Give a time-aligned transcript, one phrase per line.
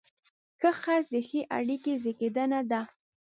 [0.59, 2.81] ښه خرڅ د ښې اړیکې زیږنده ده.